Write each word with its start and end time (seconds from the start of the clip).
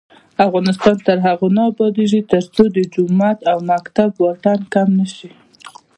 افغانستان 0.45 0.95
تر 1.07 1.17
هغو 1.27 1.47
نه 1.57 1.63
ابادیږي، 1.71 2.21
ترڅو 2.31 2.63
د 2.75 2.77
جومات 2.93 3.37
او 3.51 3.57
مکتب 3.71 4.09
واټن 4.23 4.59
کم 4.73 4.87
نشي. 4.99 5.29